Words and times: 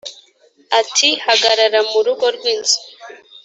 ati 0.79 1.09
hagarara 1.25 1.79
mu 1.89 1.99
rugo 2.05 2.25
rw’inzu 2.35 2.79